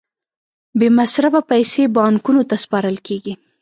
[0.79, 3.33] بې مصرفه پیسې بانکونو ته سپارل کېږي